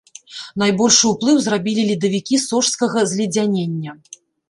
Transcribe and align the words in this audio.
Найбольшы 0.63 1.05
ўплыў 1.11 1.37
зрабілі 1.45 1.81
ледавікі 1.91 2.43
сожскага 2.49 3.07
зледзянення. 3.15 3.91